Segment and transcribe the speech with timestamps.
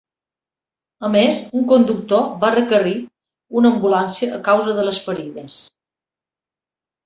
[1.07, 2.95] A més, un conductor va requerir
[3.61, 5.63] una ambulància a causa de les ferides.